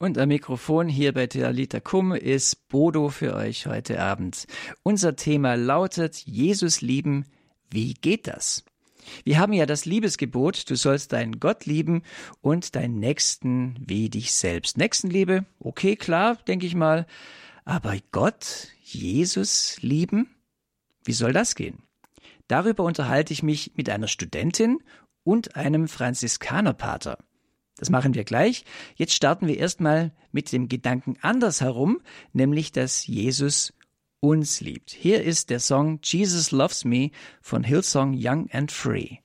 [0.00, 4.46] Und am Mikrofon hier bei Talita Kum ist Bodo für euch heute Abend.
[4.84, 7.24] Unser Thema lautet Jesus lieben.
[7.68, 8.64] Wie geht das?
[9.24, 12.02] Wir haben ja das Liebesgebot, du sollst deinen Gott lieben
[12.40, 14.78] und deinen Nächsten wie dich selbst.
[14.78, 17.04] Nächstenliebe, okay, klar, denke ich mal.
[17.64, 20.30] Aber Gott, Jesus lieben?
[21.04, 21.82] Wie soll das gehen?
[22.46, 24.78] Darüber unterhalte ich mich mit einer Studentin
[25.24, 27.18] und einem Franziskanerpater.
[27.78, 28.64] Das machen wir gleich.
[28.96, 32.00] Jetzt starten wir erstmal mit dem Gedanken andersherum,
[32.32, 33.72] nämlich dass Jesus
[34.20, 34.90] uns liebt.
[34.90, 39.18] Hier ist der Song Jesus Loves Me von Hillsong Young and Free.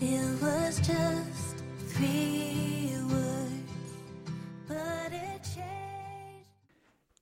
[0.00, 1.64] It was just
[1.94, 2.34] three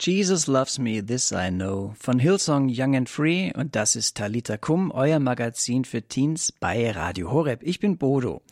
[0.04, 4.56] Jesus Loves Me, This I Know von Hillsong Young and Free und das ist Talita
[4.56, 7.62] Kum, euer Magazin für Teens bei Radio Horeb.
[7.62, 8.42] Ich bin Bodo.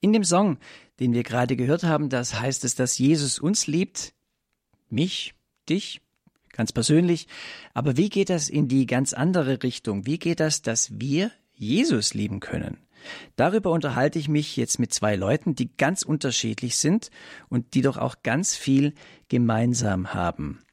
[0.00, 0.56] In dem Song,
[1.00, 4.14] den wir gerade gehört haben, das heißt es, dass Jesus uns liebt,
[4.88, 5.34] mich,
[5.68, 6.00] dich,
[6.52, 7.28] ganz persönlich.
[7.74, 10.06] Aber wie geht das in die ganz andere Richtung?
[10.06, 12.78] Wie geht das, dass wir Jesus lieben können?
[13.36, 17.10] Darüber unterhalte ich mich jetzt mit zwei Leuten, die ganz unterschiedlich sind
[17.50, 18.94] und die doch auch ganz viel
[19.28, 20.63] gemeinsam haben.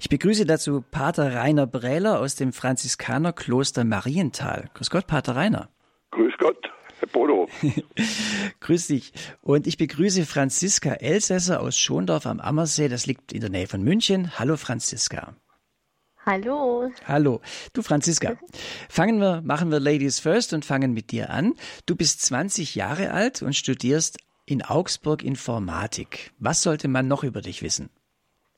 [0.00, 4.68] Ich begrüße dazu Pater Rainer Brähler aus dem Franziskanerkloster Marienthal.
[4.74, 5.68] Grüß Gott, Pater Rainer.
[6.10, 7.48] Grüß Gott, Herr Bodo.
[8.60, 9.12] Grüß dich.
[9.42, 12.88] Und ich begrüße Franziska Elsässer aus Schondorf am Ammersee.
[12.88, 14.38] Das liegt in der Nähe von München.
[14.38, 15.34] Hallo, Franziska.
[16.26, 16.90] Hallo.
[17.06, 17.40] Hallo.
[17.72, 18.36] Du Franziska,
[18.90, 21.54] fangen wir, machen wir Ladies first und fangen mit dir an.
[21.86, 26.32] Du bist 20 Jahre alt und studierst in Augsburg Informatik.
[26.38, 27.88] Was sollte man noch über dich wissen?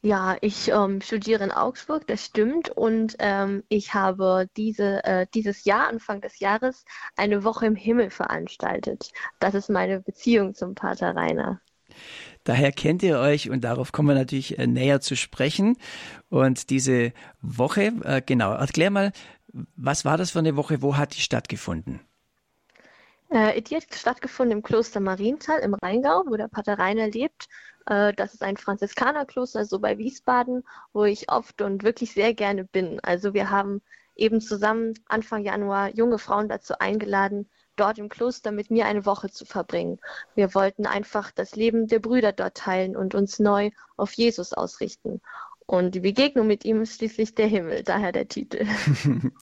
[0.02, 2.70] Ja, ich ähm, studiere in Augsburg, das stimmt.
[2.70, 6.84] Und ähm, ich habe diese, äh, dieses Jahr, Anfang des Jahres,
[7.16, 9.10] eine Woche im Himmel veranstaltet.
[9.40, 11.60] Das ist meine Beziehung zum Pater Rainer.
[12.44, 15.76] Daher kennt ihr euch und darauf kommen wir natürlich äh, näher zu sprechen.
[16.30, 17.12] Und diese
[17.42, 19.12] Woche, äh, genau, erklär mal,
[19.76, 20.80] was war das für eine Woche?
[20.80, 22.00] Wo hat die stattgefunden?
[23.30, 27.48] Äh, die hat stattgefunden im Kloster Marienthal im Rheingau, wo der Pater Rainer lebt.
[27.86, 32.64] Äh, das ist ein Franziskanerkloster, so bei Wiesbaden, wo ich oft und wirklich sehr gerne
[32.64, 33.00] bin.
[33.00, 33.82] Also wir haben
[34.16, 39.30] eben zusammen Anfang Januar junge Frauen dazu eingeladen, dort im Kloster mit mir eine Woche
[39.30, 40.00] zu verbringen.
[40.34, 45.20] Wir wollten einfach das Leben der Brüder dort teilen und uns neu auf Jesus ausrichten.
[45.66, 48.66] Und die Begegnung mit ihm ist schließlich der Himmel, daher der Titel.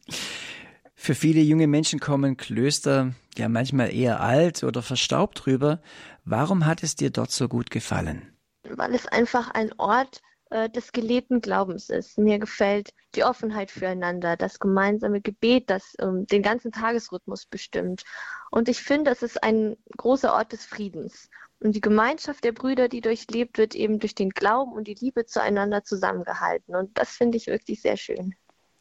[1.00, 5.81] Für viele junge Menschen kommen Klöster ja manchmal eher alt oder verstaubt rüber.
[6.25, 8.36] Warum hat es dir dort so gut gefallen?
[8.64, 10.20] Weil es einfach ein Ort
[10.50, 12.19] äh, des gelebten Glaubens ist.
[12.19, 18.03] Mir gefällt die Offenheit füreinander, das gemeinsame Gebet, das ähm, den ganzen Tagesrhythmus bestimmt.
[18.50, 21.30] Und ich finde, es ist ein großer Ort des Friedens.
[21.60, 25.26] Und die Gemeinschaft der Brüder, die durchlebt wird, eben durch den Glauben und die Liebe
[25.26, 26.75] zueinander zusammengehalten.
[26.75, 28.34] Und das finde ich wirklich sehr schön.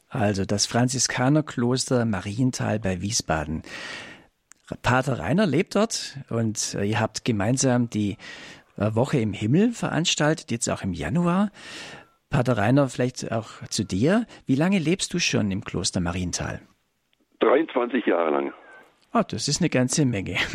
[0.09, 3.63] Also das Franziskanerkloster Marienthal bei Wiesbaden.
[4.81, 8.17] Pater Rainer lebt dort und äh, ihr habt gemeinsam die
[8.77, 11.51] äh, Woche im Himmel veranstaltet, jetzt auch im Januar.
[12.29, 14.25] Pater Rainer, vielleicht auch zu dir.
[14.45, 16.61] Wie lange lebst du schon im Kloster Marienthal?
[17.39, 18.53] 23 Jahre lang.
[19.13, 20.37] Oh, das ist eine ganze Menge.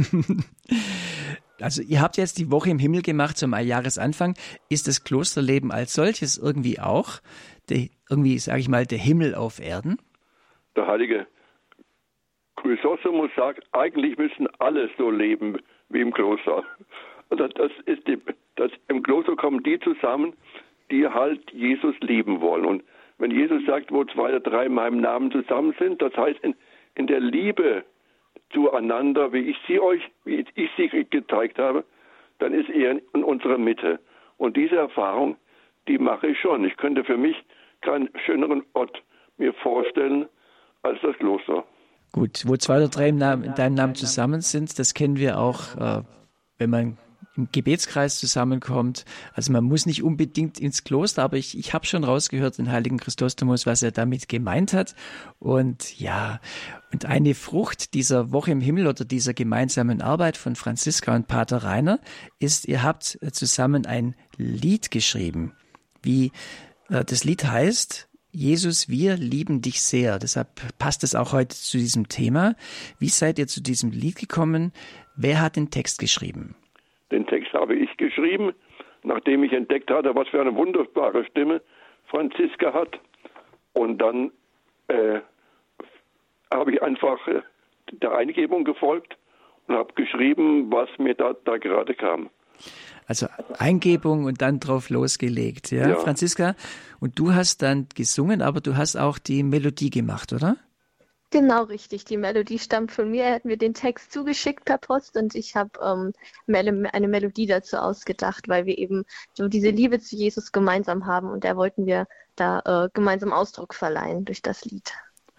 [1.61, 4.35] Also ihr habt jetzt die Woche im Himmel gemacht zum Jahresanfang.
[4.69, 7.21] Ist das Klosterleben als solches irgendwie auch,
[7.73, 9.99] der, irgendwie sage ich mal, der Himmel auf Erden?
[10.77, 11.27] Der heilige
[12.57, 16.65] Chrysostomus sagt, eigentlich müssen alle so leben wie im Kloster.
[17.31, 18.19] Also das ist die,
[18.57, 20.35] das, im Kloster kommen die zusammen,
[20.91, 22.65] die halt Jesus lieben wollen.
[22.65, 22.85] Und
[23.19, 26.55] wenn Jesus sagt, wo zwei oder drei in meinem Namen zusammen sind, das heißt in,
[26.95, 27.85] in der Liebe
[28.53, 31.85] zueinander, wie ich sie euch, wie ich sie gezeigt habe,
[32.39, 33.99] dann ist er in unserer Mitte.
[34.37, 35.37] Und diese Erfahrung,
[35.89, 36.65] die mache ich schon.
[36.65, 37.37] Ich könnte für mich
[37.83, 39.03] keinen schöneren Ort
[39.39, 40.27] mir vorstellen
[40.83, 41.65] als das Kloster.
[42.13, 46.03] Gut, wo zwei oder drei in deinem Namen zusammen sind, das kennen wir auch, äh,
[46.59, 46.99] wenn man
[47.37, 49.05] im Gebetskreis zusammenkommt.
[49.33, 52.99] Also man muss nicht unbedingt ins Kloster, aber ich, ich habe schon rausgehört, den heiligen
[52.99, 54.95] Christostomus, was er damit gemeint hat.
[55.39, 56.41] Und ja,
[56.93, 61.65] und eine Frucht dieser Woche im Himmel oder dieser gemeinsamen Arbeit von Franziska und Pater
[61.65, 62.01] Rainer
[62.39, 65.55] ist, ihr habt zusammen ein Lied geschrieben.
[66.03, 66.33] Wie
[67.01, 70.19] das Lied heißt, Jesus, wir lieben dich sehr.
[70.19, 70.49] Deshalb
[70.79, 72.55] passt es auch heute zu diesem Thema.
[72.99, 74.73] Wie seid ihr zu diesem Lied gekommen?
[75.17, 76.55] Wer hat den Text geschrieben?
[77.11, 78.53] Den Text habe ich geschrieben,
[79.03, 81.61] nachdem ich entdeckt hatte, was für eine wunderbare Stimme
[82.07, 82.99] Franziska hat.
[83.75, 84.31] Und dann
[84.89, 85.21] äh,
[86.53, 87.43] habe ich einfach äh,
[87.93, 89.17] der Eingebung gefolgt
[89.67, 92.31] und habe geschrieben, was mir da, da gerade kam.
[93.07, 93.27] Also
[93.59, 96.55] Eingebung und dann drauf losgelegt, ja, ja, Franziska?
[97.01, 100.57] Und du hast dann gesungen, aber du hast auch die Melodie gemacht, oder?
[101.33, 102.05] Genau, richtig.
[102.05, 103.25] Die Melodie stammt von mir.
[103.25, 106.13] Er hat mir den Text zugeschickt per Post und ich habe ähm,
[106.93, 111.45] eine Melodie dazu ausgedacht, weil wir eben so diese Liebe zu Jesus gemeinsam haben und
[111.45, 112.07] da wollten wir
[112.37, 114.93] da äh, gemeinsam Ausdruck verleihen durch das Lied.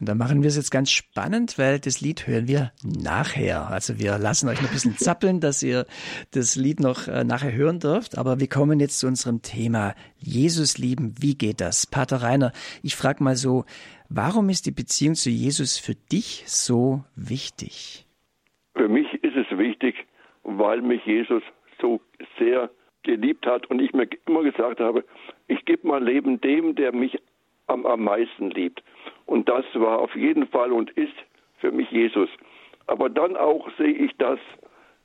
[0.03, 3.69] Und da machen wir es jetzt ganz spannend, weil das Lied hören wir nachher.
[3.69, 5.85] Also wir lassen euch noch ein bisschen zappeln, dass ihr
[6.31, 8.17] das Lied noch äh, nachher hören dürft.
[8.17, 11.15] Aber wir kommen jetzt zu unserem Thema Jesus lieben.
[11.21, 11.87] Wie geht das?
[11.87, 12.51] Pater Rainer,
[12.81, 13.63] ich frage mal so,
[14.15, 18.05] Warum ist die Beziehung zu Jesus für dich so wichtig?
[18.75, 19.95] Für mich ist es wichtig,
[20.43, 21.41] weil mich Jesus
[21.81, 21.99] so
[22.37, 22.69] sehr
[23.01, 25.03] geliebt hat und ich mir immer gesagt habe,
[25.47, 27.17] ich gebe mein Leben dem, der mich
[27.65, 28.83] am, am meisten liebt.
[29.33, 31.15] Und das war auf jeden Fall und ist
[31.57, 32.29] für mich Jesus.
[32.85, 34.37] Aber dann auch sehe ich das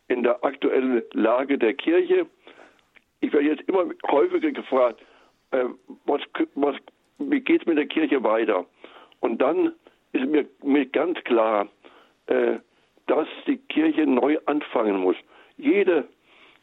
[0.08, 2.26] in der aktuellen Lage der Kirche.
[3.20, 5.00] Ich werde jetzt immer häufiger gefragt,
[5.52, 5.64] äh,
[6.04, 6.20] was,
[6.56, 6.76] was,
[7.16, 8.66] wie geht es mit der Kirche weiter?
[9.20, 9.72] Und dann
[10.12, 11.66] ist mir, mir ganz klar,
[12.26, 12.58] äh,
[13.06, 15.16] dass die Kirche neu anfangen muss.
[15.56, 16.06] Jede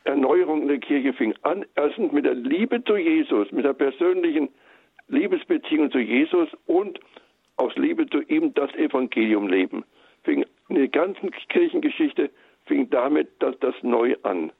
[0.03, 4.49] Erneuerung in der Kirche fing an, erstens mit der Liebe zu Jesus, mit der persönlichen
[5.07, 6.99] Liebesbeziehung zu Jesus und
[7.57, 9.83] aus Liebe zu ihm das Evangelium leben.
[10.23, 12.29] Fing in der ganzen Kirchengeschichte
[12.65, 14.51] fing damit das, das neu an.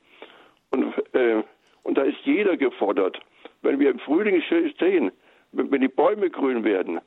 [0.72, 1.44] Und, äh,
[1.84, 3.20] und da ist jeder gefordert.
[3.62, 4.44] Wenn wir im Frühling
[4.80, 5.12] sehen,
[5.52, 7.00] wenn die Bäume grün werden,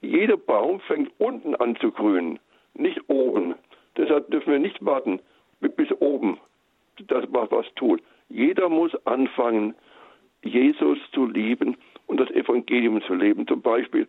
[0.00, 2.38] jeder Baum fängt unten an zu grünen,
[2.74, 3.54] nicht oben.
[3.96, 5.20] Deshalb dürfen wir nicht warten
[5.60, 6.38] bis oben,
[7.08, 8.02] dass man was tut.
[8.28, 9.74] Jeder muss anfangen,
[10.44, 11.76] Jesus zu lieben
[12.06, 13.46] und das Evangelium zu leben.
[13.46, 14.06] Zum Beispiel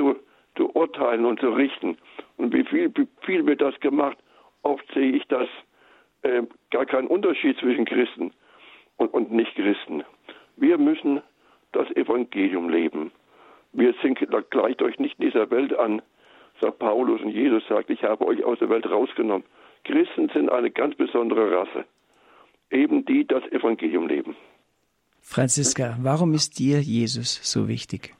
[0.00, 0.16] zu,
[0.56, 1.98] zu urteilen und zu richten.
[2.36, 4.18] Und wie viel, wie viel wird das gemacht?
[4.62, 5.48] Oft sehe ich das
[6.22, 8.32] äh, gar keinen Unterschied zwischen Christen
[8.96, 10.04] und, und Nicht-Christen.
[10.56, 11.20] Wir müssen
[11.72, 13.12] das Evangelium leben.
[13.72, 14.18] Wir sind,
[14.50, 16.02] gleicht euch nicht dieser Welt an,
[16.60, 17.20] sagt Paulus.
[17.22, 19.44] Und Jesus sagt, ich habe euch aus der Welt rausgenommen.
[19.84, 21.84] Christen sind eine ganz besondere Rasse.
[22.70, 24.36] Eben die das Evangelium leben.
[25.22, 28.14] Franziska, warum ist dir Jesus so wichtig?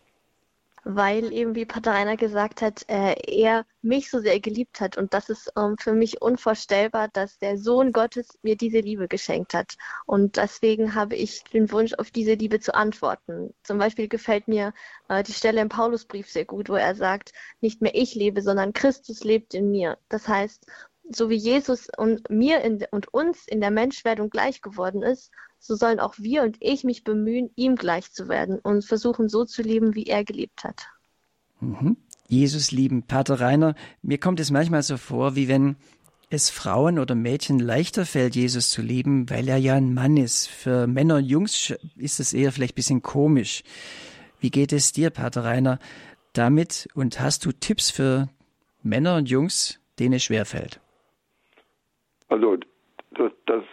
[0.85, 4.97] Weil eben, wie Pater Rainer gesagt hat, äh, er mich so sehr geliebt hat.
[4.97, 9.55] Und das ist ähm, für mich unvorstellbar, dass der Sohn Gottes mir diese Liebe geschenkt
[9.55, 9.77] hat.
[10.07, 13.55] Und deswegen habe ich den Wunsch, auf diese Liebe zu antworten.
[13.63, 14.73] Zum Beispiel gefällt mir
[15.09, 18.73] äh, die Stelle im Paulusbrief sehr gut, wo er sagt, nicht mehr ich lebe, sondern
[18.73, 19.99] Christus lebt in mir.
[20.09, 20.67] Das heißt,
[21.13, 25.77] so wie Jesus und mir in, und uns in der Menschwerdung gleich geworden ist, so
[25.77, 29.63] sollen auch wir und ich mich bemühen, ihm gleich zu werden und versuchen so zu
[29.63, 30.87] leben, wie er gelebt hat.
[31.61, 31.97] Mhm.
[32.27, 35.77] Jesus lieben, Pater Rainer, mir kommt es manchmal so vor, wie wenn
[36.31, 40.49] es Frauen oder Mädchen leichter fällt, Jesus zu lieben, weil er ja ein Mann ist.
[40.49, 43.65] Für Männer und Jungs ist es eher vielleicht ein bisschen komisch.
[44.39, 45.79] Wie geht es dir, Pater Rainer,
[46.33, 48.29] damit und hast du Tipps für
[48.83, 50.81] Männer und Jungs, denen es schwerfällt?
[52.29, 52.57] Also
[53.11, 53.65] das, das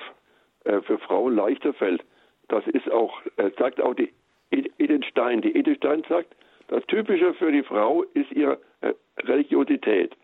[0.82, 2.04] für Frauen leichter fällt.
[2.48, 4.12] Das ist auch, äh, sagt auch die
[4.52, 5.42] Edith Stein.
[5.42, 6.36] Die Edith Stein sagt,
[6.68, 10.16] das Typische für die Frau ist ihre äh, Religiosität.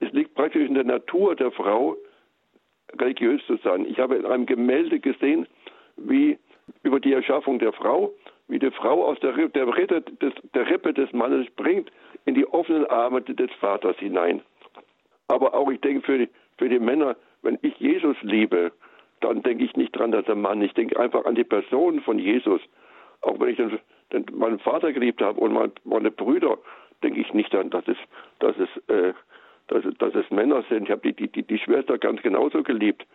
[0.00, 1.96] Es liegt praktisch in der Natur der Frau,
[2.98, 3.84] religiös zu sein.
[3.84, 5.46] Ich habe in einem Gemälde gesehen,
[5.96, 6.38] wie
[6.82, 8.12] über die Erschaffung der Frau,
[8.46, 11.90] wie die Frau aus der, der, Rippe des, der Rippe des Mannes springt
[12.24, 14.40] in die offenen Arme des Vaters hinein.
[15.28, 18.72] Aber auch ich denke für die, für die Männer, wenn ich Jesus liebe,
[19.20, 22.18] dann denke ich nicht dran, dass der Mann, ich denke einfach an die Person von
[22.18, 22.60] Jesus.
[23.20, 23.78] Auch wenn ich den,
[24.12, 26.58] den, meinen Vater geliebt habe und mein, meine Brüder,
[27.02, 27.96] denke ich nicht daran, dass es,
[28.38, 29.12] dass es, äh,
[29.68, 30.84] dass, dass es Männer sind.
[30.84, 33.06] Ich habe die, die, die Schwester ganz genauso geliebt.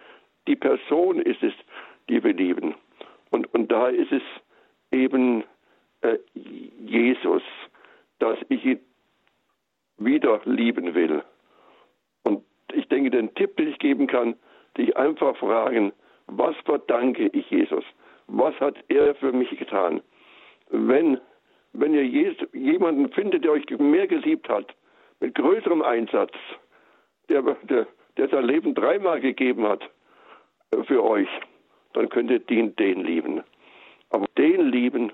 [0.48, 1.54] Die Person ist es,
[2.10, 2.76] die wir lieben.
[3.32, 4.22] Und, und da ist es
[4.92, 5.44] eben
[6.02, 7.44] äh, Jesus,
[8.20, 8.80] dass ich ihn
[9.98, 11.24] wieder lieben will.
[12.24, 12.44] Und
[12.74, 14.36] ich denke, den Tipp, den ich geben kann,
[14.78, 15.94] dich einfach fragen,
[16.28, 17.84] was verdanke ich Jesus?
[18.28, 20.02] Was hat er für mich getan?
[20.70, 21.20] Wenn,
[21.74, 22.06] wenn ihr
[22.54, 24.74] jemanden findet, der euch mehr geliebt hat,
[25.20, 26.34] mit größerem Einsatz,
[27.30, 27.88] der, der,
[28.18, 29.90] der sein Leben dreimal gegeben hat
[30.72, 31.30] äh, für euch,
[31.94, 33.44] dann könnt ihr den, den lieben.
[34.10, 35.12] Aber den lieben,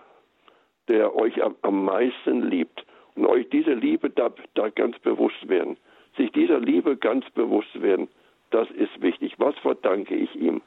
[0.87, 2.85] der euch am, am meisten liebt.
[3.15, 5.77] Und euch diese Liebe da, da ganz bewusst werden.
[6.17, 8.07] Sich dieser Liebe ganz bewusst werden.
[8.51, 9.35] Das ist wichtig.
[9.37, 10.61] Was verdanke ich ihm?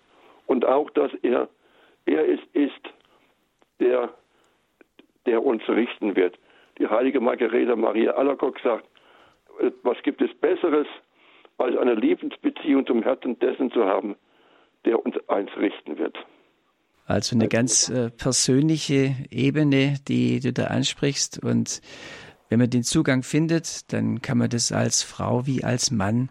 [0.46, 1.48] Und auch, dass er,
[2.06, 2.92] er es ist,
[3.80, 4.10] der,
[5.26, 6.38] der uns richten wird.
[6.78, 8.86] Die heilige Margarete Maria Alacoque sagt,
[9.82, 10.86] was gibt es Besseres,
[11.58, 14.16] als eine Liebensbeziehung zum Herzen dessen zu haben,
[14.84, 16.16] der uns eins richten wird.
[17.06, 21.42] Also eine ganz äh, persönliche Ebene, die du da ansprichst.
[21.42, 21.82] Und
[22.48, 26.30] wenn man den Zugang findet, dann kann man das als Frau wie als Mann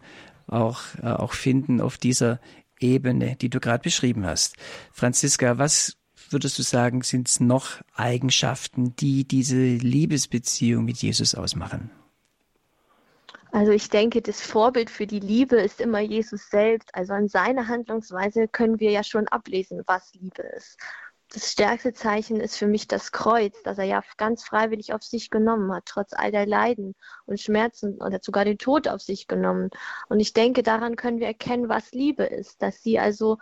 [0.52, 2.40] auch, äh, auch finden auf dieser
[2.80, 4.56] Ebene, die du gerade beschrieben hast.
[4.92, 5.98] Franziska, was
[6.30, 11.92] würdest du sagen, sind es noch Eigenschaften, die diese Liebesbeziehung mit Jesus ausmachen?
[13.52, 16.94] Also ich denke, das Vorbild für die Liebe ist immer Jesus selbst.
[16.96, 20.78] Also an seiner Handlungsweise können wir ja schon ablesen, was Liebe ist.
[21.34, 25.30] Das stärkste Zeichen ist für mich das Kreuz, das er ja ganz freiwillig auf sich
[25.30, 26.94] genommen hat, trotz all der Leiden
[27.26, 29.70] und Schmerzen oder sogar den Tod auf sich genommen.
[30.10, 33.38] Und ich denke, daran können wir erkennen, was Liebe ist, dass sie also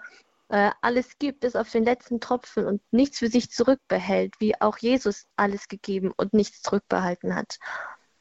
[0.50, 4.77] äh, alles gibt, bis auf den letzten Tropfen und nichts für sich zurückbehält, wie auch
[4.77, 7.58] Jesus alles gegeben und nichts zurückbehalten hat.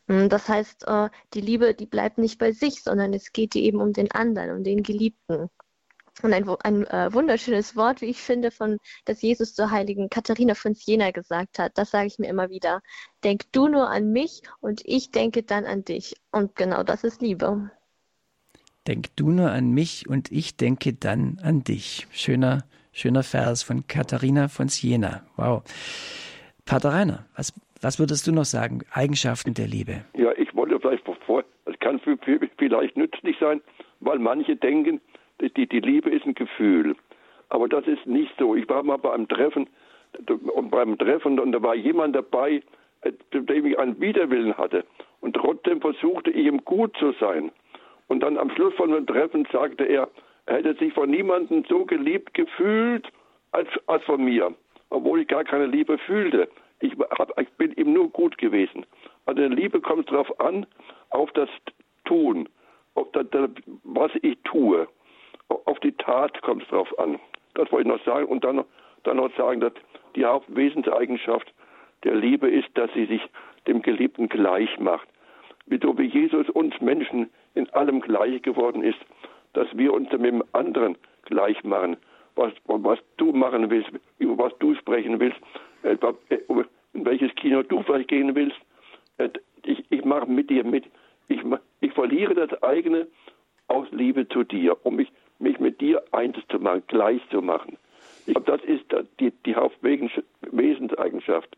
[0.08, 3.80] Hm, das heißt, äh, die Liebe, die bleibt nicht bei sich, sondern es geht eben
[3.80, 5.50] um den anderen, um den Geliebten.
[6.22, 10.54] Und ein, ein äh, wunderschönes Wort, wie ich finde, von das Jesus zur heiligen Katharina
[10.54, 11.78] von Siena gesagt hat.
[11.78, 12.80] Das sage ich mir immer wieder.
[13.25, 16.16] Denk du nur an mich und ich denke dann an dich.
[16.32, 17.70] Und genau das ist Liebe.
[18.87, 22.06] Denk du nur an mich und ich denke dann an dich.
[22.10, 25.22] Schöner, schöner Vers von Katharina von Siena.
[25.37, 25.62] Wow.
[26.64, 28.80] Pater Rainer, was, was würdest du noch sagen?
[28.92, 30.04] Eigenschaften der Liebe.
[30.14, 33.60] Ja, ich wollte vielleicht vor, es kann vielleicht nützlich sein,
[34.00, 35.00] weil manche denken,
[35.40, 36.97] die, die Liebe ist ein Gefühl.
[37.49, 38.54] Aber das ist nicht so.
[38.54, 39.68] Ich war mal beim Treffen
[40.54, 42.62] und beim Treffen und da war jemand dabei,
[43.02, 44.85] äh, dem ich einen Widerwillen hatte.
[45.21, 47.50] Und trotzdem versuchte ich ihm gut zu sein.
[48.09, 50.09] Und dann am Schluss von dem Treffen sagte er,
[50.47, 53.07] er hätte sich von niemandem so geliebt gefühlt
[53.52, 54.54] als, als von mir,
[54.90, 56.49] obwohl ich gar keine Liebe fühlte.
[56.80, 58.87] Ich, hab, ich bin ihm nur gut gewesen.
[59.26, 60.66] Also Liebe kommt darauf an,
[61.11, 61.50] auf das
[62.04, 62.49] Tun,
[62.95, 63.26] auf das,
[63.85, 64.88] was ich tue.
[65.49, 67.19] Auf die Tat kommt es darauf an.
[67.55, 68.26] Das wollte ich noch sagen.
[68.26, 68.67] Und dann noch,
[69.05, 69.73] dann noch sagen, dass
[70.14, 71.52] die Hauptwesenseigenschaft
[72.05, 73.23] der Liebe ist, dass sie sich
[73.67, 75.09] dem Geliebten gleich macht.
[75.67, 78.99] Wie so wie Jesus uns Menschen in allem gleich geworden ist,
[79.52, 81.97] dass wir uns mit dem anderen gleich machen.
[82.37, 85.38] Was, was du machen willst, über was du sprechen willst,
[85.83, 85.97] äh,
[86.93, 88.57] in welches Kino du vielleicht gehen willst.
[89.19, 89.31] Äh,
[89.64, 90.85] ich, ich mache mit dir mit.
[91.28, 91.40] Ich,
[91.81, 93.07] ich verliere das eigene
[93.67, 97.76] aus Liebe zu dir, um mich, mich mit dir eins zu machen, gleich zu machen.
[98.26, 98.85] Ich glaube, das ist
[99.21, 101.57] die, die Hauptwesenseigenschaft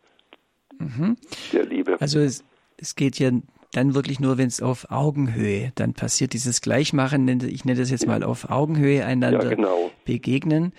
[0.79, 1.17] mhm.
[1.51, 1.99] der Liebe.
[1.99, 2.43] Also es,
[2.77, 3.31] es geht ja
[3.73, 8.07] dann wirklich nur, wenn es auf Augenhöhe dann passiert, dieses Gleichmachen, ich nenne das jetzt
[8.07, 9.91] mal auf Augenhöhe einander ja, genau.
[10.05, 10.73] begegnen.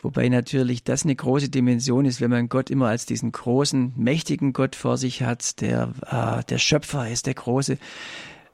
[0.00, 4.52] Wobei natürlich das eine große Dimension ist, wenn man Gott immer als diesen großen, mächtigen
[4.52, 7.78] Gott vor sich hat, der äh, der Schöpfer ist, der große.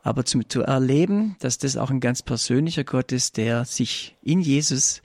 [0.05, 4.43] Aber zum, zu erleben, dass das auch ein ganz persönlicher Gott ist, der sich in
[4.43, 5.03] Jesus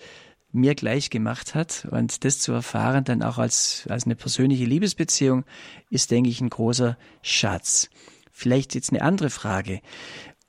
[0.51, 5.45] mir gleich gemacht hat und das zu erfahren dann auch als, als eine persönliche Liebesbeziehung
[5.89, 7.89] ist, denke ich, ein großer Schatz.
[8.29, 9.79] Vielleicht jetzt eine andere Frage.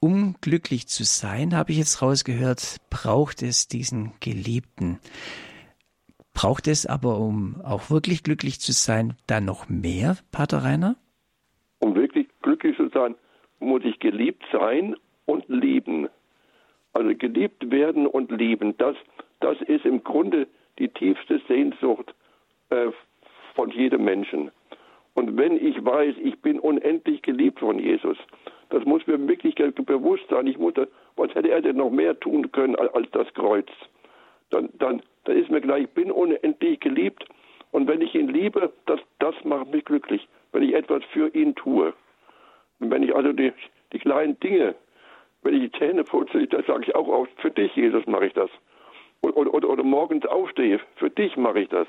[0.00, 4.98] Um glücklich zu sein, habe ich jetzt rausgehört, braucht es diesen Geliebten.
[6.34, 10.96] Braucht es aber, um auch wirklich glücklich zu sein, dann noch mehr, Pater Rainer?
[11.78, 13.14] Um wirklich glücklich zu sein,
[13.60, 16.08] muss ich geliebt sein und lieben.
[16.92, 18.96] Also geliebt werden und lieben, das,
[19.38, 20.48] das ist im Grunde
[20.78, 22.12] die tiefste Sehnsucht
[22.70, 22.88] äh,
[23.54, 24.50] von jedem Menschen.
[25.14, 28.16] Und wenn ich weiß, ich bin unendlich geliebt von Jesus,
[28.70, 30.46] das muss mir wirklich bewusst sein.
[30.46, 30.74] Ich muss,
[31.16, 33.68] was hätte er denn noch mehr tun können als das Kreuz?
[34.50, 37.24] Dann, dann, dann ist mir klar, ich bin unendlich geliebt.
[37.72, 41.54] Und wenn ich ihn liebe, das, das macht mich glücklich, wenn ich etwas für ihn
[41.54, 41.92] tue.
[42.80, 43.52] Und wenn ich also die,
[43.92, 44.74] die kleinen Dinge,
[45.42, 48.32] wenn ich die Zähne putze, das sage ich auch oft, für dich, Jesus, mache ich
[48.32, 48.50] das.
[49.22, 51.86] Oder, oder, oder morgens aufstehe, für dich mache ich das.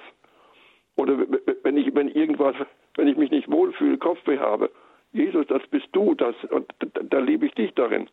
[0.96, 1.26] Oder
[1.64, 2.56] wenn ich, wenn irgendwas,
[2.96, 4.70] wenn ich mich nicht wohlfühle, Kopfweh habe,
[5.14, 8.08] Jesus, das bist du, das, und da, da liebe ich dich darin.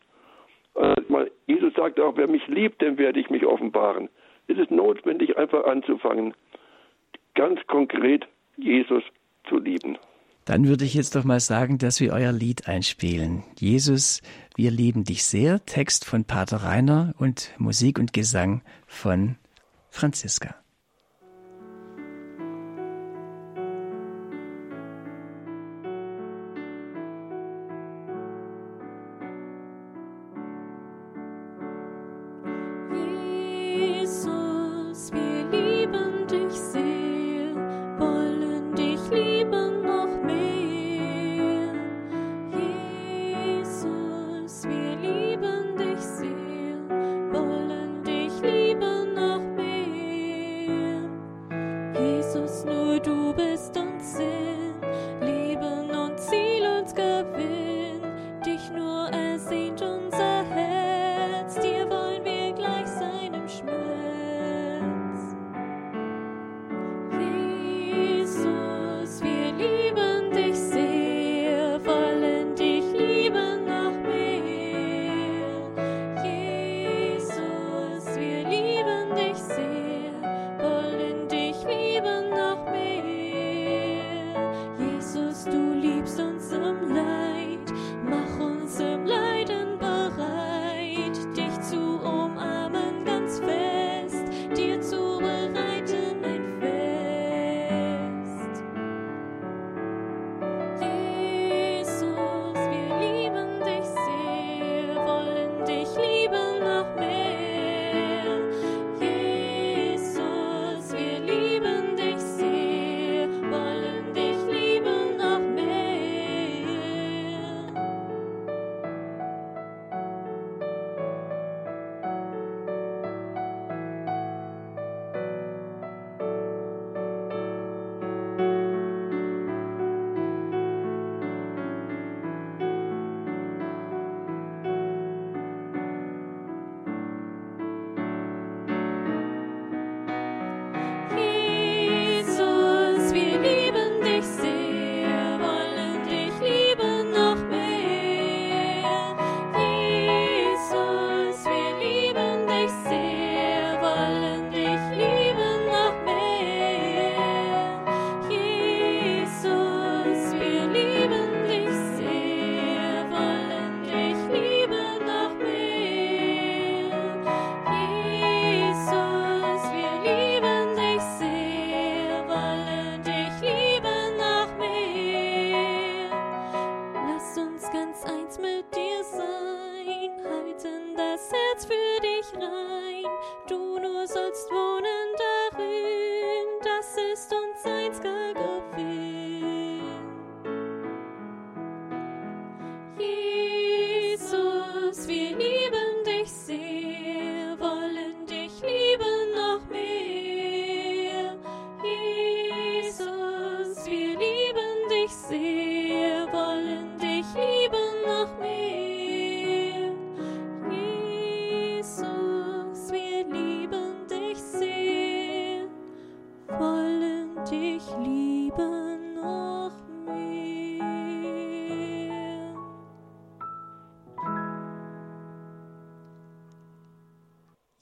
[0.73, 4.09] Also, Jesus sagt auch, wer mich liebt, dem werde ich mich offenbaren.
[4.47, 6.33] Es ist notwendig, einfach anzufangen,
[7.35, 9.03] ganz konkret Jesus
[9.47, 9.97] zu lieben.
[10.49, 13.43] Dann würde ich jetzt doch mal sagen, dass wir euer Lied einspielen.
[13.59, 14.23] Jesus,
[14.55, 15.63] wir lieben dich sehr.
[15.63, 19.35] Text von Pater Rainer und Musik und Gesang von
[19.91, 20.55] Franziska.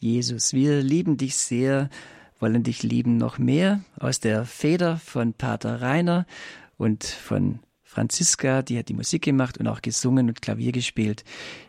[0.08, 1.89] Jesus, wir lieben dich sehr,
[2.39, 3.82] wollen dich lieben noch mehr.
[4.00, 6.26] Aus der Feder von Pater Rainer
[6.78, 11.26] und von Franziska, die hat die Musik gemacht und auch gesungen und Klavier gespielt.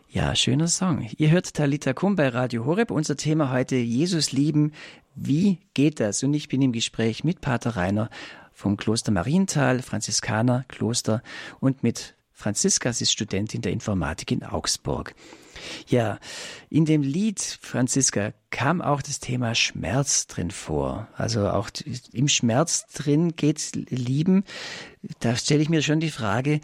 [0.07, 1.05] Ja, schöner Song.
[1.17, 2.91] Ihr hört Talita Kum bei Radio Horeb.
[2.91, 4.71] Unser Thema heute Jesus lieben.
[5.15, 6.23] Wie geht das?
[6.23, 8.09] Und ich bin im Gespräch mit Pater Rainer
[8.53, 11.23] vom Kloster Marienthal, Franziskaner Kloster
[11.59, 15.13] und mit Franziska, sie ist Studentin der Informatik in Augsburg.
[15.87, 16.19] Ja,
[16.69, 21.09] in dem Lied Franziska kam auch das Thema Schmerz drin vor.
[21.17, 21.69] Also auch
[22.13, 24.45] im Schmerz drin geht's Lieben.
[25.19, 26.61] Da stelle ich mir schon die Frage,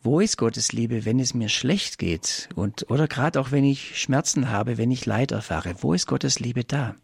[0.00, 2.48] wo ist Gottes Liebe, wenn es mir schlecht geht?
[2.54, 6.40] Und, oder gerade auch wenn ich Schmerzen habe, wenn ich Leid erfahre, wo ist Gottes
[6.40, 6.94] Liebe da?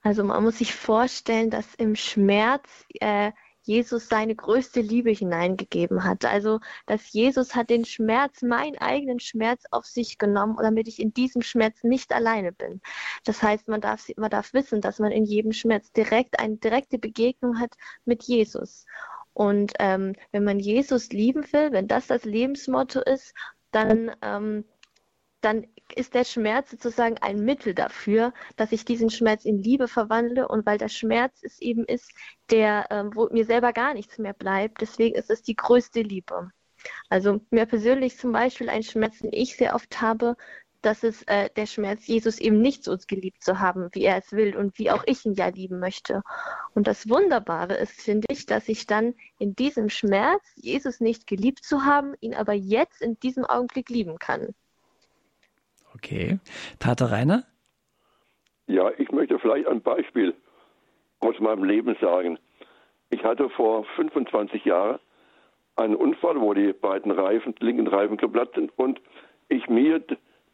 [0.00, 2.64] Also man muss sich vorstellen, dass im Schmerz
[3.00, 3.32] äh,
[3.66, 6.24] Jesus seine größte Liebe hineingegeben hat.
[6.24, 11.12] Also, dass Jesus hat den Schmerz, meinen eigenen Schmerz auf sich genommen, damit ich in
[11.12, 12.80] diesem Schmerz nicht alleine bin.
[13.24, 16.98] Das heißt, man darf, man darf wissen, dass man in jedem Schmerz direkt eine direkte
[16.98, 17.74] Begegnung hat
[18.04, 18.86] mit Jesus.
[19.32, 23.34] Und ähm, wenn man Jesus lieben will, wenn das das Lebensmotto ist,
[23.70, 24.64] dann ähm,
[25.40, 30.48] dann ist der Schmerz sozusagen ein Mittel dafür, dass ich diesen Schmerz in Liebe verwandle
[30.48, 32.12] und weil der Schmerz es eben ist,
[32.50, 36.50] der, äh, wo mir selber gar nichts mehr bleibt, deswegen ist es die größte Liebe.
[37.08, 40.36] Also mir persönlich zum Beispiel ein Schmerz, den ich sehr oft habe,
[40.82, 44.32] das ist äh, der Schmerz, Jesus eben nicht so geliebt zu haben, wie er es
[44.32, 46.22] will und wie auch ich ihn ja lieben möchte.
[46.74, 51.64] Und das Wunderbare ist, finde ich, dass ich dann in diesem Schmerz, Jesus nicht geliebt
[51.64, 54.54] zu haben, ihn aber jetzt in diesem Augenblick lieben kann.
[55.96, 56.38] Okay.
[56.78, 57.44] Pater Rainer?
[58.66, 60.34] Ja, ich möchte vielleicht ein Beispiel
[61.20, 62.38] aus meinem Leben sagen.
[63.10, 64.98] Ich hatte vor 25 Jahren
[65.76, 69.00] einen Unfall, wo die beiden Reifen, linken Reifen geplatzt sind und
[69.48, 70.02] ich mir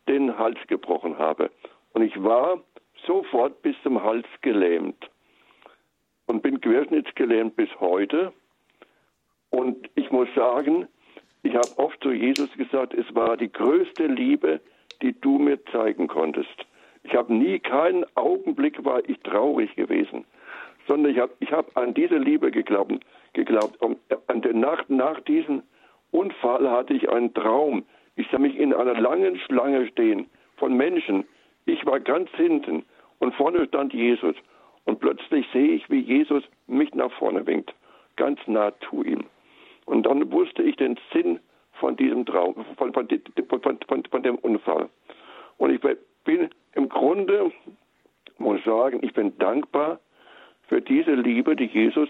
[0.08, 1.50] den Hals gebrochen habe.
[1.92, 2.62] Und ich war
[3.06, 5.10] sofort bis zum Hals gelähmt
[6.26, 8.32] und bin querschnittsgelähmt bis heute.
[9.50, 10.86] Und ich muss sagen,
[11.42, 14.60] ich habe oft zu Jesus gesagt, es war die größte Liebe,
[15.02, 16.66] die du mir zeigen konntest.
[17.04, 20.24] Ich habe nie keinen Augenblick war ich traurig gewesen,
[20.86, 23.04] sondern ich habe ich hab an diese Liebe geglaubt.
[23.32, 23.80] geglaubt.
[23.82, 25.62] Und an der Nacht nach diesem
[26.10, 27.84] Unfall hatte ich einen Traum.
[28.16, 31.24] Ich sah mich in einer langen Schlange stehen von Menschen.
[31.64, 32.84] Ich war ganz hinten
[33.18, 34.36] und vorne stand Jesus.
[34.84, 37.72] Und plötzlich sehe ich, wie Jesus mich nach vorne winkt,
[38.16, 39.24] ganz nah zu ihm.
[39.86, 41.38] Und dann wusste ich den Sinn
[41.74, 43.08] von diesem Traum, von, von,
[43.48, 44.88] von, dem Unfall.
[45.58, 45.80] Und ich
[46.24, 47.52] bin im Grunde,
[48.38, 50.00] muss sagen, ich bin dankbar
[50.68, 52.08] für diese Liebe, die Jesus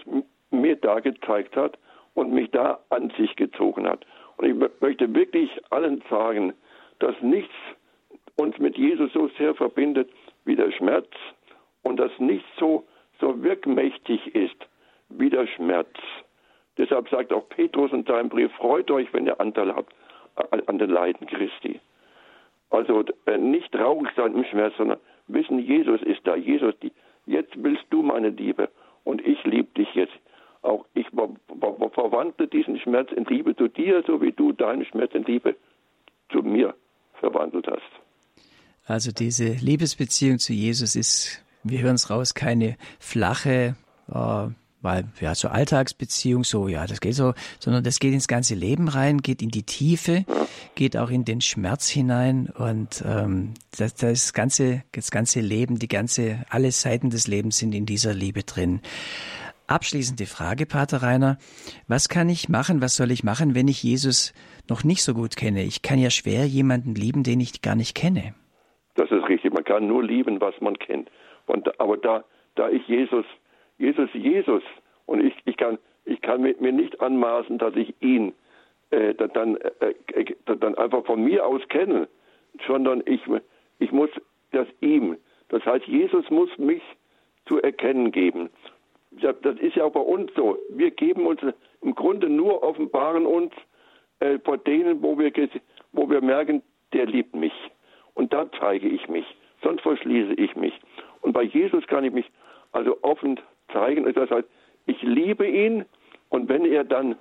[0.51, 1.77] mir da gezeigt hat
[2.13, 4.05] und mich da an sich gezogen hat.
[4.37, 6.53] Und ich möchte wirklich allen sagen,
[6.99, 7.53] dass nichts
[8.35, 10.09] uns mit Jesus so sehr verbindet
[10.45, 11.09] wie der Schmerz
[11.83, 12.85] und dass nichts so,
[13.19, 14.55] so wirkmächtig ist
[15.09, 15.89] wie der Schmerz.
[16.77, 19.93] Deshalb sagt auch Petrus in seinem Brief, freut euch, wenn ihr Anteil habt
[20.67, 21.79] an den Leiden Christi.
[22.73, 26.35] Also äh, nicht traurig sein im Schmerz, sondern wissen, Jesus ist da.
[26.35, 26.73] Jesus,
[27.27, 28.67] jetzt willst du meine Liebe
[29.03, 30.13] und ich liebe dich jetzt.
[30.63, 35.23] Auch ich verwandle diesen Schmerz in Liebe zu dir, so wie du deinen Schmerz in
[35.23, 35.55] Liebe
[36.31, 36.73] zu mir
[37.19, 37.91] verwandelt hast.
[38.87, 43.75] Also diese Liebesbeziehung zu Jesus ist, wir hören es raus, keine flache,
[44.11, 44.47] äh,
[44.83, 47.33] weil ja so Alltagsbeziehung so ja das geht so.
[47.59, 50.25] Sondern das geht ins ganze Leben rein geht in die Tiefe
[50.75, 52.51] geht auch in den Schmerz hinein.
[52.55, 57.73] Und ähm, das, das ganze das ganze Leben die ganze alle Seiten des Lebens sind
[57.73, 58.81] in dieser Liebe drin.
[59.67, 61.37] Abschließende Frage Pater Rainer.
[61.87, 64.33] Was kann ich machen was soll ich machen wenn ich Jesus
[64.69, 65.63] noch nicht so gut kenne?
[65.63, 68.35] Ich kann ja schwer jemanden lieben den ich gar nicht kenne.
[68.95, 69.53] Das ist richtig.
[69.53, 71.09] Man kann nur lieben was man kennt.
[71.45, 72.23] Und aber da
[72.55, 73.25] da ich Jesus
[73.83, 74.63] Jesus, Jesus.
[75.05, 78.33] Und ich, ich, kann, ich kann mir nicht anmaßen, dass ich ihn
[78.91, 82.07] äh, dann, äh, äh, dann einfach von mir aus kenne,
[82.65, 83.21] sondern ich,
[83.79, 84.09] ich muss
[84.51, 85.17] das ihm.
[85.49, 86.81] Das heißt, Jesus muss mich
[87.45, 88.49] zu erkennen geben.
[89.21, 90.57] Das ist ja auch bei uns so.
[90.69, 91.41] Wir geben uns
[91.81, 93.51] im Grunde nur offenbaren uns
[94.21, 95.31] äh, vor denen, wo wir,
[95.91, 97.53] wo wir merken, der liebt mich.
[98.13, 99.25] Und da zeige ich mich.
[99.61, 100.73] Sonst verschließe ich mich.
[101.21, 102.31] Und bei Jesus kann ich mich
[102.71, 103.39] also offen
[103.73, 104.11] zeigen.
[104.13, 104.47] Das heißt,
[104.85, 105.85] ich liebe ihn
[106.29, 107.15] und wenn er dann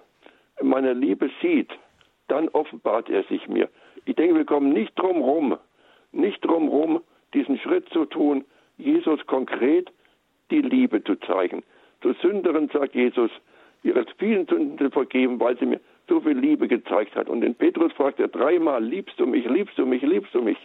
[0.63, 1.71] meine Liebe sieht,
[2.29, 3.69] dann offenbart er sich mir.
[4.05, 5.59] Ich denke, wir kommen nicht drum rum,
[6.13, 7.01] nicht drum rum,
[7.35, 8.45] diesen Schritt zu tun,
[8.79, 9.91] Jesus konkret
[10.51, 11.63] die Liebe zu zeigen.
[12.03, 13.31] Zu Sünderen sagt Jesus,
[13.83, 17.29] ihre vielen Sünden vergeben, weil sie mir so viel Liebe gezeigt hat.
[17.29, 20.59] Und den Petrus fragt er dreimal, liebst du mich, liebst du mich, liebst du mich?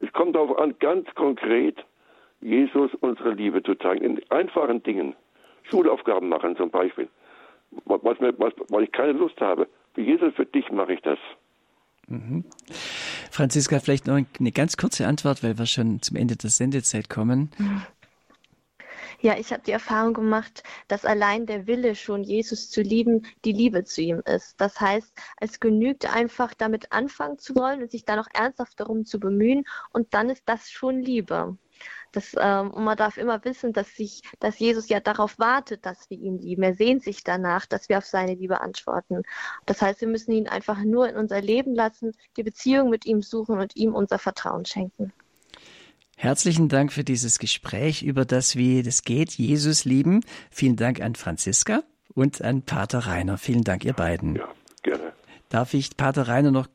[0.00, 1.76] Es kommt darauf an, ganz konkret
[2.42, 4.04] Jesus unsere Liebe zu zeigen.
[4.04, 5.14] In einfachen Dingen.
[5.70, 7.08] Schulaufgaben machen zum Beispiel.
[7.86, 9.68] Was, mir, was, weil ich keine Lust habe.
[9.94, 11.18] Für Jesus, für dich mache ich das.
[12.08, 12.44] Mhm.
[13.30, 17.50] Franziska, vielleicht noch eine ganz kurze Antwort, weil wir schon zum Ende der Sendezeit kommen.
[19.20, 23.52] Ja, ich habe die Erfahrung gemacht, dass allein der Wille schon Jesus zu lieben, die
[23.52, 24.60] Liebe zu ihm ist.
[24.60, 29.04] Das heißt, es genügt einfach damit anfangen zu wollen und sich dann auch ernsthaft darum
[29.04, 31.56] zu bemühen und dann ist das schon Liebe.
[32.12, 36.08] Das, ähm, und man darf immer wissen, dass, sich, dass Jesus ja darauf wartet, dass
[36.10, 36.62] wir ihn lieben.
[36.62, 39.22] Er sehnt sich danach, dass wir auf seine Liebe antworten.
[39.66, 43.22] Das heißt, wir müssen ihn einfach nur in unser Leben lassen, die Beziehung mit ihm
[43.22, 45.12] suchen und ihm unser Vertrauen schenken.
[46.16, 50.20] Herzlichen Dank für dieses Gespräch über das, wie das geht, Jesus lieben.
[50.50, 51.82] Vielen Dank an Franziska
[52.14, 53.38] und an Pater Rainer.
[53.38, 54.36] Vielen Dank, ihr beiden.
[54.36, 54.48] Ja,
[54.82, 55.12] gerne.
[55.48, 56.68] Darf ich Pater Rainer noch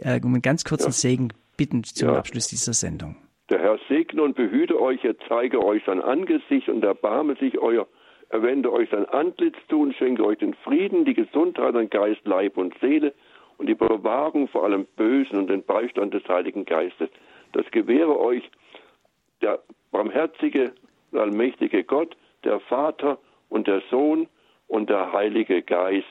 [0.00, 0.92] äh, um einen ganz kurzen ja.
[0.92, 2.18] Segen bitten zum ja.
[2.18, 3.16] Abschluss dieser Sendung?
[3.52, 7.86] Der Herr segne und behüte euch, er zeige euch sein Angesicht und erbarme sich euer,
[8.30, 12.22] er wende euch sein Antlitz zu und schenke euch den Frieden, die Gesundheit an Geist,
[12.24, 13.12] Leib und Seele
[13.58, 17.10] und die Bewahrung vor allem Bösen und den Beistand des Heiligen Geistes.
[17.52, 18.50] Das gewähre euch
[19.42, 19.58] der
[19.90, 20.72] barmherzige
[21.10, 23.18] und allmächtige Gott, der Vater
[23.50, 24.28] und der Sohn
[24.66, 26.06] und der Heilige Geist.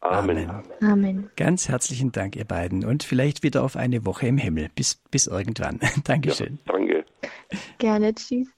[0.00, 0.50] Amen.
[0.80, 1.30] Amen.
[1.36, 2.84] Ganz herzlichen Dank, ihr beiden.
[2.84, 4.68] Und vielleicht wieder auf eine Woche im Himmel.
[4.74, 5.80] Bis, bis irgendwann.
[6.04, 6.58] Dankeschön.
[6.66, 7.04] Ja, danke.
[7.78, 8.14] Gerne.
[8.14, 8.55] Tschüss.